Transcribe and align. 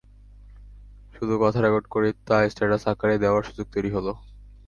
শুধু 1.15 1.33
কথা 1.41 1.59
রেকর্ড 1.61 1.85
করেই 1.87 2.13
তা 2.27 2.35
স্ট্যাটাস 2.49 2.83
আকারে 2.87 3.15
দেওয়ার 3.23 3.43
সুযোগ 3.43 3.67
তৈরি 3.73 3.89
হলো। 3.91 4.11